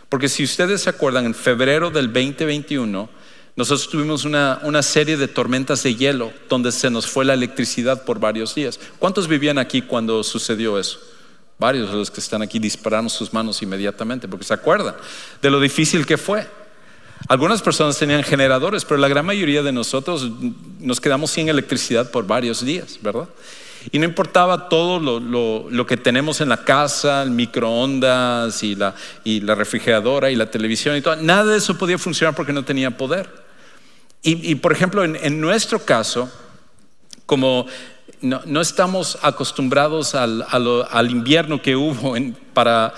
[0.10, 3.10] Porque si ustedes se acuerdan, en febrero del 2021,
[3.56, 8.20] nosotros tuvimos una, serie de tormentas de hielo donde se nos fue la electricidad por
[8.20, 8.80] varios días.
[8.98, 11.00] ¿Cuántos vivían aquí cuando sucedió eso?
[11.62, 14.96] Varios de los que están aquí dispararon sus manos inmediatamente porque se acuerdan
[15.44, 16.48] de lo difícil que fue.
[17.28, 20.28] Algunas personas tenían generadores, pero la gran mayoría de nosotros
[20.80, 23.30] nos quedamos sin electricidad por varios días, ¿verdad?
[23.92, 28.96] Y no importaba todo lo, que tenemos en la casa, el microondas y la,
[29.54, 33.30] refrigeradora y la televisión y todo, nada de eso podía funcionar porque no tenía poder.
[34.24, 36.28] Y, por ejemplo, en, nuestro caso,
[37.28, 37.68] como
[38.22, 42.16] no, estamos acostumbrados al, invierno que hubo
[42.54, 42.94] para,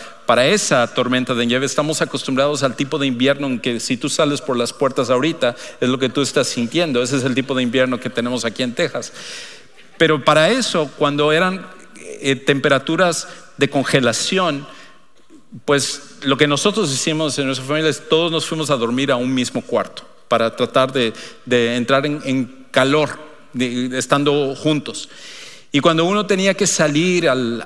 [0.45, 4.41] esa tormenta de nieve, estamos acostumbrados al tipo de invierno en que si tú sales
[4.41, 7.63] por las puertas ahorita, es lo que tú estás sintiendo, ese es el tipo de
[7.63, 9.13] invierno que tenemos aquí en Texas.
[9.97, 14.67] Pero para eso, cuando eran eh, temperaturas de congelación,
[15.65, 19.15] pues lo que nosotros hicimos en nuestra familia es todos nos fuimos a dormir a
[19.15, 21.13] un mismo cuarto para tratar de,
[21.75, 23.19] entrar en, calor
[23.53, 25.09] estando juntos.
[25.71, 27.65] Y cuando uno tenía que salir al,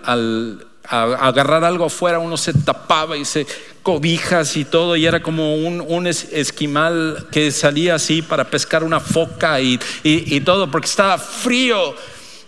[0.86, 3.46] a, agarrar algo afuera, uno se tapaba y se
[3.84, 9.60] cobijas y todo, y era como un, esquimal que salía así para pescar una foca
[9.62, 11.96] y todo, porque estaba frío.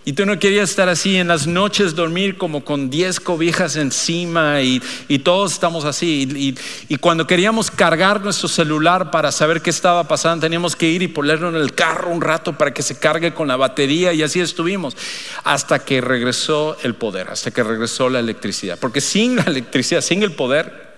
[0.02, 4.62] Y tú no querías estar así en las noches, dormir como con 10 cobijas encima
[4.62, 4.80] y,
[5.22, 6.56] todos estamos así.
[6.88, 11.08] Y, cuando queríamos cargar nuestro celular para saber qué estaba pasando, teníamos que ir y
[11.08, 14.40] ponerlo en el carro un rato para que se cargue con la batería y así
[14.40, 14.96] estuvimos.
[15.44, 18.78] Hasta que regresó el poder, hasta que regresó la electricidad.
[18.78, 20.94] Porque sin la electricidad, sin el poder,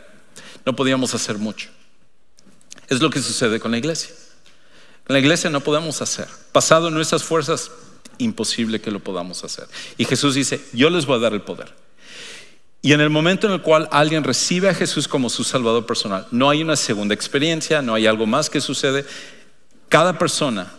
[0.65, 1.71] no podíamos hacer mucho.
[2.89, 4.11] Es lo que sucede con la iglesia.
[5.05, 6.29] Con la iglesia no podemos hacer.
[6.53, 7.73] Pasado nuestras fuerzas,
[8.23, 9.67] imposible que lo podamos hacer.
[9.99, 11.75] Y Jesús dice, yo les voy a dar el poder.
[12.83, 16.27] Y en el momento en el cual alguien recibe a Jesús como su Salvador personal,
[16.33, 19.05] no hay una segunda experiencia, no hay algo más que sucede.
[19.89, 20.73] Cada persona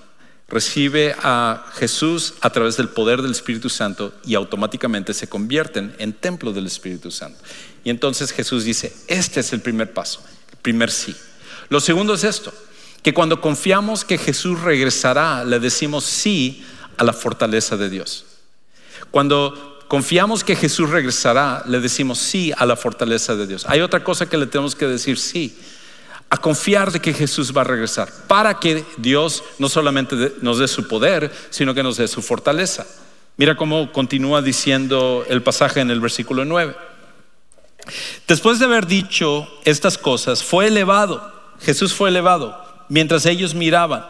[0.49, 6.11] recibe a Jesús a través del poder del Espíritu Santo y automáticamente se convierten en
[6.11, 7.39] templo del Espíritu Santo.
[7.85, 11.15] Y entonces Jesús dice, este es el primer paso, el primer sí.
[11.69, 12.53] Lo segundo es esto,
[13.01, 16.63] que cuando confiamos que Jesús regresará, le decimos sí
[16.97, 18.25] a la fortaleza de Dios.
[19.11, 23.65] Cuando confiamos que Jesús regresará, le decimos sí a la fortaleza de Dios.
[23.67, 25.57] Hay otra cosa que le tenemos que decir sí,
[26.29, 30.67] a confiar de que Jesús va a regresar, para que Dios no solamente nos dé
[30.67, 32.87] su poder, sino que nos dé su fortaleza.
[33.37, 36.75] Mira cómo continúa diciendo el pasaje en el versículo 9.
[38.27, 44.05] Después de haber dicho estas cosas, fue elevado, Jesús fue elevado, mientras ellos miraban.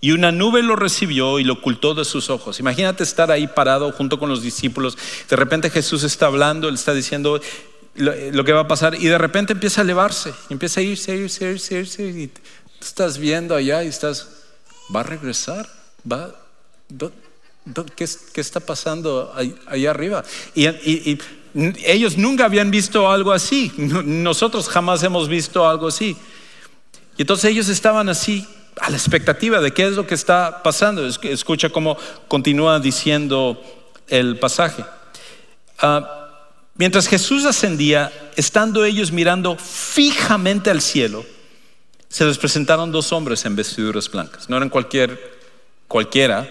[0.00, 2.58] Y una nube lo recibió y lo ocultó de sus ojos.
[2.58, 4.96] Imagínate estar ahí parado junto con los discípulos.
[5.28, 7.40] De repente Jesús está hablando, él está diciendo
[7.94, 11.50] lo, que va a pasar y de repente empieza a elevarse, empieza a irse, irse,
[11.50, 12.02] irse, irse.
[12.08, 12.40] Y tú
[12.80, 14.28] estás viendo allá y estás,
[14.94, 15.68] ¿va a regresar?
[16.10, 16.34] ¿Va?
[17.94, 18.08] ¿Qué,
[18.40, 19.34] está pasando
[19.66, 20.24] ahí, arriba?
[20.54, 21.18] y,
[21.84, 23.72] ellos nunca habían visto algo así.
[23.76, 26.16] Nosotros jamás hemos visto algo así.
[27.16, 28.46] Y entonces ellos estaban así
[28.78, 31.06] a la expectativa de qué es lo que está pasando.
[31.06, 31.96] Escucha cómo
[32.28, 33.60] continúa diciendo
[34.08, 34.84] el pasaje.
[35.78, 36.38] Ah,
[36.74, 41.24] mientras Jesús ascendía, estando ellos mirando fijamente al cielo,
[42.08, 44.48] se les presentaron dos hombres en vestiduras blancas.
[44.48, 45.38] No eran cualquier,
[45.86, 46.48] cualquiera,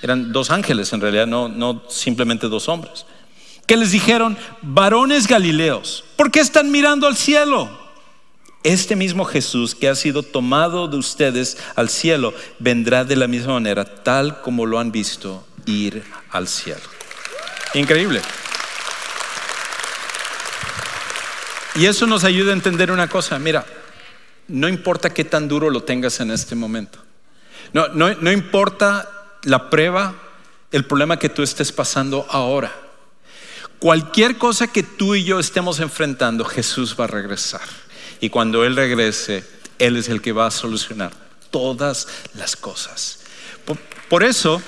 [0.00, 3.06] eran dos ángeles en realidad, no, no simplemente dos hombres.
[3.66, 7.81] Que les dijeron, varones galileos, ¿por qué están mirando al cielo?
[8.62, 13.54] Este mismo Jesús que ha sido tomado de ustedes al cielo vendrá de la misma
[13.54, 16.82] manera, tal como lo han visto ir al cielo.
[17.74, 18.22] Increíble.
[21.74, 23.38] Y eso nos ayuda a entender una cosa.
[23.38, 23.64] Mira,
[24.46, 26.98] no importa qué tan duro lo tengas en este momento.
[27.72, 29.08] No, no, no importa
[29.42, 30.14] la prueba,
[30.70, 32.72] el problema que tú estés pasando ahora.
[33.78, 37.62] Cualquier cosa que tú y yo estemos enfrentando, Jesús va a regresar.
[38.22, 39.44] Y cuando Él regrese,
[39.80, 41.12] Él es el que va a solucionar
[41.50, 43.18] todas las cosas.
[44.08, 44.62] Por, eso,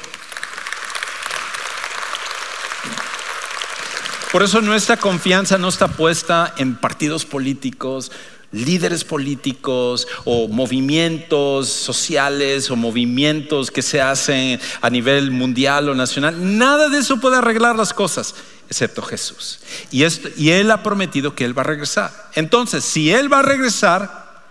[4.32, 8.10] por eso nuestra confianza no está puesta en partidos políticos,
[8.50, 16.58] líderes políticos o movimientos sociales o movimientos que se hacen a nivel mundial o nacional.
[16.58, 18.34] Nada de eso puede arreglar las cosas,
[18.68, 19.61] excepto Jesús.
[19.90, 20.05] Y,
[20.50, 22.31] Él ha prometido que Él va a regresar.
[22.35, 24.42] Entonces, si Él va a regresar,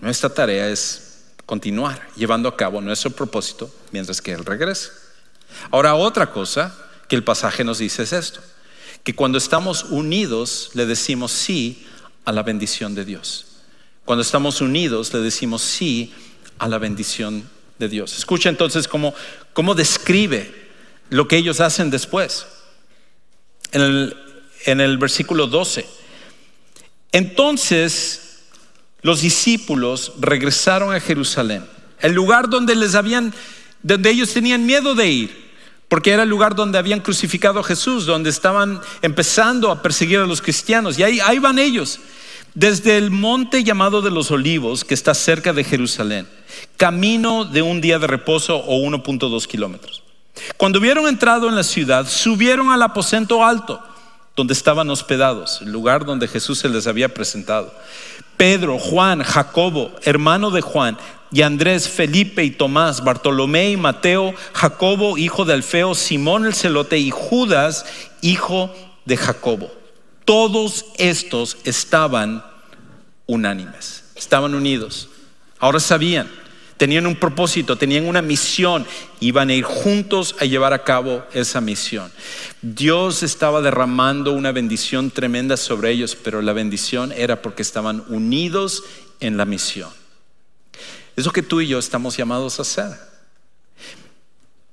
[0.00, 4.90] nuestra tarea es continuar llevando a cabo nuestro propósito mientras que Él regrese.
[5.70, 6.74] Ahora, otra cosa
[7.08, 8.40] que el pasaje nos dice es esto
[9.04, 11.86] que cuando estamos unidos le decimos sí
[12.24, 13.46] a la bendición de Dios.
[14.04, 16.12] Cuando estamos unidos le decimos sí
[16.58, 18.16] a la bendición de Dios.
[18.16, 20.70] Escucha entonces cómo describe
[21.10, 22.46] lo que ellos hacen después.
[23.72, 25.86] En el, versículo 12.
[27.12, 28.42] Entonces
[29.00, 31.64] los discípulos regresaron a Jerusalén,
[32.00, 33.34] el lugar donde les habían,
[33.82, 35.42] donde ellos tenían miedo de ir
[35.92, 40.26] porque era el lugar donde habían crucificado a Jesús, donde estaban empezando a perseguir a
[40.26, 40.98] los cristianos.
[40.98, 42.00] Y ahí, ahí van ellos,
[42.54, 46.26] desde el monte llamado de los olivos, que está cerca de Jerusalén,
[46.78, 50.02] camino de un día de reposo o 1.2 kilómetros.
[50.56, 53.82] Cuando hubieron entrado en la ciudad, subieron al aposento alto,
[54.36, 57.74] donde estaban hospedados, el lugar donde Jesús se les había presentado.
[58.36, 60.98] Pedro, Juan, Jacobo, hermano de Juan,
[61.30, 66.98] y Andrés, Felipe y Tomás, Bartolomé y Mateo, Jacobo, hijo de Alfeo, Simón el celote
[66.98, 67.86] y Judas,
[68.20, 68.74] hijo
[69.06, 69.72] de Jacobo.
[70.26, 72.44] Todos estos estaban
[73.26, 75.08] unánimes, estaban unidos.
[75.58, 76.30] Ahora sabían,
[76.82, 78.84] tenían un propósito, tenían una misión,
[79.20, 82.10] iban a ir juntos a llevar a cabo esa misión.
[82.60, 88.82] Dios estaba derramando una bendición tremenda sobre ellos, pero la bendición era porque estaban unidos
[89.20, 89.90] en la misión.
[91.14, 92.98] Es lo que tú y yo estamos llamados a hacer.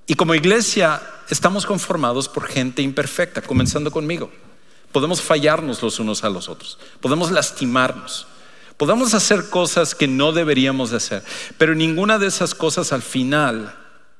[0.07, 4.31] Y como iglesia estamos conformados por gente imperfecta, comenzando conmigo.
[4.91, 8.25] Podemos fallarnos los unos a los otros, podemos lastimarnos,
[8.79, 11.21] podemos hacer cosas que no deberíamos de hacer,
[11.57, 13.75] pero ninguna de esas cosas al final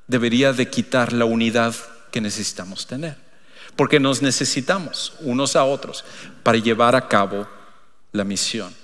[0.06, 1.74] debería de quitar la unidad
[2.12, 3.16] que necesitamos tener,
[3.74, 6.04] porque nos necesitamos unos a otros
[6.42, 7.48] para llevar a cabo
[8.12, 8.74] la misión.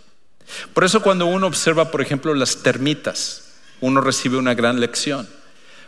[0.73, 5.29] Por eso cuando uno observa, por ejemplo, las termitas, uno recibe una gran lección.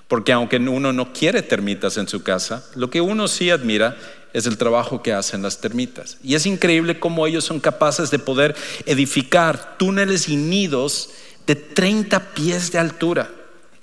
[0.07, 3.97] Porque aunque uno no quiere termitas en su casa, lo que uno sí admira
[4.33, 6.19] es el trabajo que hacen las termitas.
[6.23, 8.55] Y es increíble cómo ellos son capaces de poder
[8.87, 11.11] edificar túneles y nidos
[11.47, 13.31] de 30 pies de altura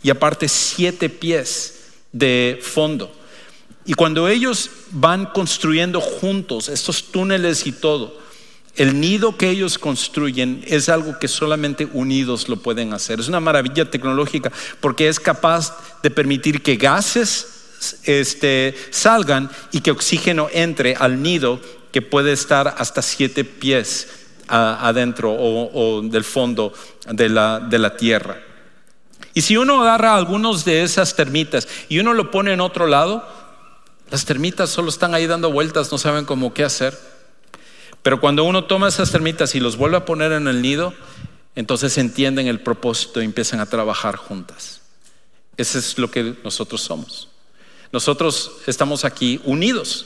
[0.04, 1.80] y aparte 7 pies
[2.12, 3.12] de fondo.
[3.86, 8.18] Y cuando ellos van construyendo juntos estos túneles y todo,
[8.76, 13.20] el nido que ellos construyen es algo que solamente unidos lo pueden hacer.
[13.20, 17.55] Es una maravilla tecnológica porque es capaz de permitir que gases
[18.04, 21.60] este, salgan y que oxígeno entre al nido
[21.92, 24.08] que puede estar hasta siete pies
[24.48, 26.74] adentro o, del fondo
[27.10, 28.38] de la, de la tierra.
[29.34, 33.28] Y si uno agarra algunos de esas termitas y uno lo pone en otro lado,
[34.12, 36.98] las termitas solo están ahí dando vueltas, no saben cómo qué hacer.
[38.02, 40.94] Pero cuando uno toma esas termitas y los vuelve a poner en el nido,
[41.56, 44.82] entonces entienden el propósito y empiezan a trabajar juntas.
[45.58, 47.30] Eso es lo que nosotros somos.
[47.92, 50.06] Nosotros estamos aquí unidos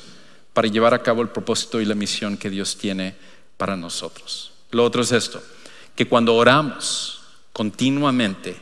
[0.54, 3.16] para llevar a cabo el propósito y la misión que Dios tiene
[3.58, 4.52] para nosotros.
[4.72, 5.42] Lo otro es esto,
[5.96, 7.22] que cuando oramos
[7.54, 8.60] continuamente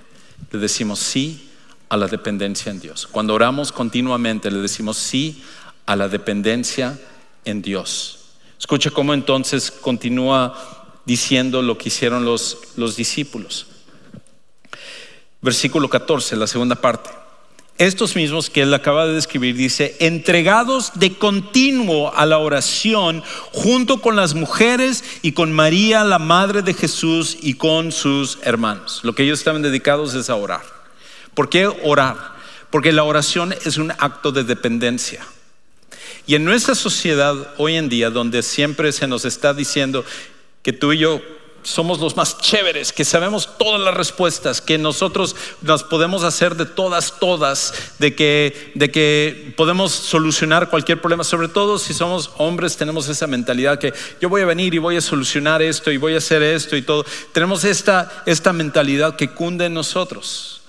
[0.51, 1.49] le decimos sí
[1.89, 3.08] a la dependencia en Dios.
[3.08, 5.43] Cuando oramos continuamente le decimos sí
[5.86, 6.99] a la dependencia
[7.45, 8.19] en Dios.
[8.60, 13.67] Escucha cómo entonces continúa diciendo lo que hicieron los, los discípulos.
[15.42, 17.10] Versículo 14, la segunda parte.
[17.78, 24.02] Estos mismos que él acaba de describir, dice, entregados de continuo a la oración junto
[24.02, 29.02] con las mujeres y con María, la madre de Jesús, y con sus hermanos.
[29.04, 30.63] Lo que ellos estaban dedicados es a orar.
[31.36, 32.17] ¿Por qué orar?
[32.71, 35.23] Porque la oración es un acto de dependencia.
[36.25, 40.04] Y en nuestra sociedad hoy en día, donde siempre se nos está diciendo
[40.63, 41.21] que tú y yo
[41.68, 46.65] somos los más chéveres, que sabemos todas las respuestas, que nosotros las podemos hacer de
[46.65, 52.78] todas, todas, de que, de que podemos solucionar cualquier problema, sobre todo si somos hombres,
[52.78, 56.13] tenemos esa mentalidad que yo voy a venir y voy a solucionar esto y voy
[56.13, 57.06] a hacer esto y todo.
[57.34, 60.62] Tenemos esta, esta mentalidad que cunde en nosotros.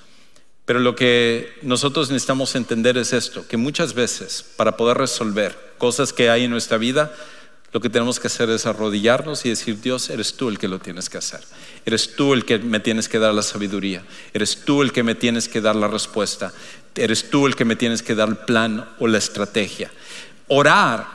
[0.65, 6.13] Pero lo que nosotros necesitamos entender es esto, que muchas veces para poder resolver cosas
[6.13, 7.15] que hay en nuestra vida,
[7.73, 10.79] lo que tenemos que hacer es arrodillarnos y decir, Dios, eres tú el que lo
[10.79, 11.41] tienes que hacer.
[11.85, 14.03] Eres tú el que me tienes que dar la sabiduría.
[14.33, 16.53] Eres tú el que me tienes que dar la respuesta.
[16.95, 19.91] Eres tú el que me tienes que dar el plan o la estrategia.
[20.49, 21.07] Orar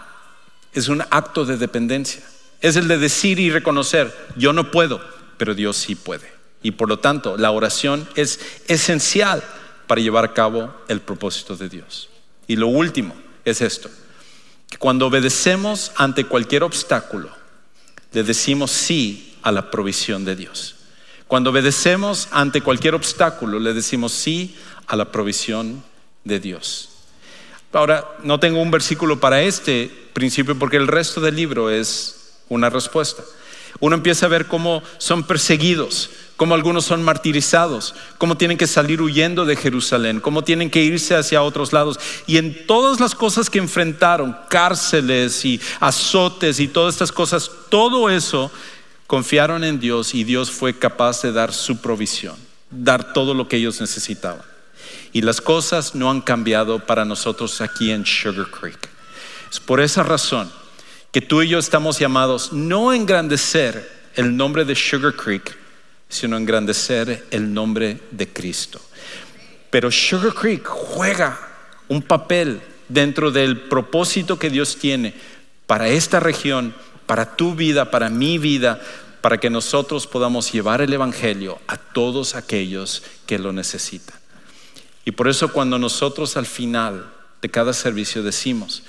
[0.74, 2.22] es un acto de dependencia.
[2.62, 5.02] Es el de decir y reconocer, yo no puedo,
[5.38, 6.32] pero Dios sí puede.
[6.62, 9.44] Y por lo tanto, la oración es esencial
[9.88, 12.10] para llevar a cabo el propósito de Dios.
[12.48, 13.90] Y lo último es esto
[14.80, 17.30] cuando obedecemos ante cualquier obstáculo,
[18.12, 20.76] le decimos sí a la provisión de Dios.
[21.28, 24.56] Cuando obedecemos ante cualquier obstáculo, le decimos sí
[24.88, 25.84] a la provisión
[26.24, 26.90] de Dios.
[27.72, 32.70] Ahora, no tengo un versículo para este principio porque el resto del libro es una
[32.70, 33.24] respuesta.
[33.80, 39.02] Uno empieza a ver cómo son perseguidos, cómo algunos son martirizados, cómo tienen que salir
[39.02, 42.00] huyendo de Jerusalén, cómo tienen que irse hacia otros lados.
[42.26, 48.10] Y en todas las cosas que enfrentaron, cárceles y azotes y todas estas cosas, todo
[48.10, 48.52] eso
[49.08, 52.36] confiaron en Dios y Dios fue capaz de dar su provisión,
[52.72, 54.42] dar todo lo que ellos necesitaban.
[55.12, 58.90] Y las cosas no han cambiado para nosotros aquí en Sugar Creek.
[59.52, 60.52] Es por esa razón
[61.12, 65.63] que tú y yo estamos llamados no engrandecer el nombre de Sugar Creek,
[66.14, 68.80] sino engrandecer el nombre de Cristo.
[69.70, 71.40] Pero Sugar Creek juega
[71.88, 75.14] un papel dentro del propósito que Dios tiene
[75.66, 76.76] para esta región,
[77.08, 78.80] para tu vida, para mi vida,
[79.22, 84.18] para que nosotros podamos llevar el Evangelio a todos aquellos que lo necesitan.
[85.06, 87.12] Y por eso cuando nosotros al final
[87.42, 88.84] de cada servicio decimos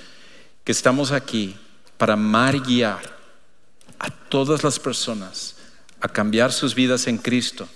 [0.63, 1.55] que estamos aquí
[1.97, 3.01] para amar y guiar
[3.97, 5.54] a todas las personas
[6.05, 7.67] a cambiar sus vidas en Cristo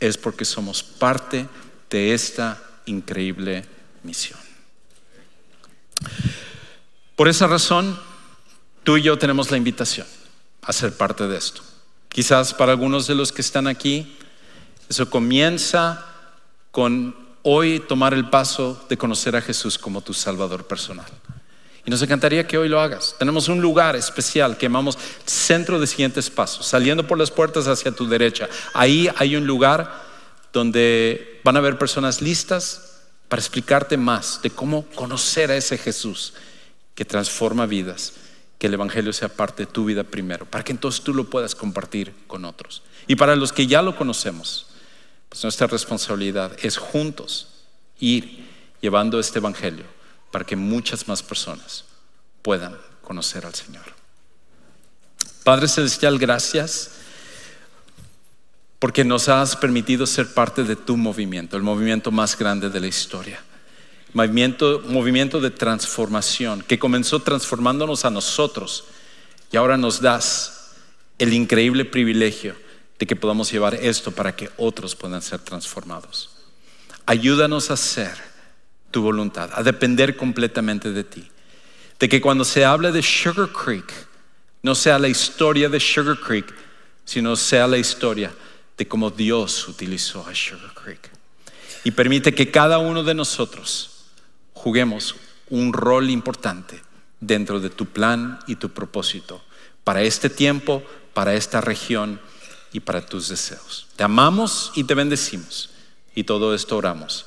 [0.00, 1.46] es porque somos parte
[1.90, 3.66] de esta increíble
[4.02, 4.38] misión.
[7.16, 7.98] Por esa razón,
[8.82, 10.06] tú y yo tenemos la invitación
[10.62, 11.62] a ser parte de esto.
[12.08, 14.16] Quizás para algunos de los que están aquí,
[14.88, 16.02] eso comienza
[16.70, 21.10] con hoy tomar el paso de conocer a Jesús como tu Salvador personal.
[21.86, 23.14] Y nos encantaría que hoy lo hagas.
[23.16, 27.92] Tenemos un lugar especial que llamamos Centro de Siguientes Pasos, saliendo por las puertas hacia
[27.92, 28.48] tu derecha.
[28.74, 30.02] Ahí hay un lugar
[30.52, 36.34] donde van a haber personas listas para explicarte más de cómo conocer a ese Jesús
[36.96, 38.14] que transforma vidas,
[38.58, 41.54] que el Evangelio sea parte de tu vida primero, para que entonces tú lo puedas
[41.54, 42.82] compartir con otros.
[43.06, 44.66] Y para los que ya lo conocemos,
[45.28, 47.46] pues nuestra responsabilidad es juntos
[48.00, 48.44] ir
[48.80, 49.95] llevando este Evangelio
[50.30, 51.84] para que muchas más personas
[52.42, 53.84] puedan conocer al Señor.
[55.44, 56.90] Padre Celestial, gracias
[58.78, 62.86] porque nos has permitido ser parte de tu movimiento, el movimiento más grande de la
[62.86, 63.42] historia.
[64.12, 68.84] Movimiento, movimiento de transformación que comenzó transformándonos a nosotros
[69.52, 70.72] y ahora nos das
[71.18, 72.54] el increíble privilegio
[72.98, 76.30] de que podamos llevar esto para que otros puedan ser transformados.
[77.04, 78.14] Ayúdanos a ser
[79.02, 81.28] voluntad, a depender completamente de ti.
[81.98, 83.92] De que cuando se hable de Sugar Creek,
[84.62, 86.52] no sea la historia de Sugar Creek,
[87.04, 88.32] sino sea la historia
[88.76, 91.10] de cómo Dios utilizó a Sugar Creek.
[91.84, 94.06] Y permite que cada uno de nosotros
[94.52, 95.14] juguemos
[95.48, 96.82] un rol importante
[97.20, 99.42] dentro de tu plan y tu propósito
[99.84, 100.82] para este tiempo,
[101.14, 102.20] para esta región
[102.72, 103.86] y para tus deseos.
[103.96, 105.70] Te amamos y te bendecimos.
[106.14, 107.26] Y todo esto oramos